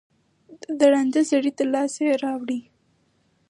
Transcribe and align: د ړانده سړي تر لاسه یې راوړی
د 0.77 0.79
ړانده 0.91 1.21
سړي 1.29 1.51
تر 1.57 1.67
لاسه 1.73 2.01
یې 2.07 2.13
راوړی 2.23 2.59